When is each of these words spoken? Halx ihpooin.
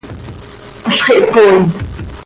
Halx 0.89 1.03
ihpooin. 1.17 1.63